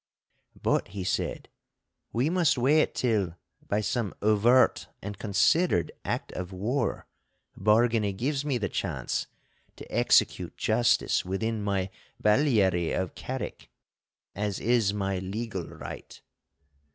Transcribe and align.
'But,' 0.59 0.87
he 0.87 1.03
said, 1.03 1.47
'we 2.11 2.31
must 2.31 2.57
wait 2.57 2.95
till, 2.95 3.35
by 3.67 3.81
some 3.81 4.15
overt 4.23 4.87
and 4.99 5.19
considered 5.19 5.91
act 6.03 6.31
of 6.31 6.51
war, 6.51 7.05
Bargany 7.55 8.11
gives 8.11 8.43
me 8.43 8.57
the 8.57 8.67
chance 8.67 9.27
to 9.75 9.85
execute 9.93 10.57
justice 10.57 11.23
within 11.23 11.61
my 11.61 11.91
Balliary 12.19 12.93
of 12.93 13.13
Carrick, 13.13 13.69
as 14.33 14.59
is 14.59 14.91
my 14.91 15.19
legal 15.19 15.67
right. 15.67 16.19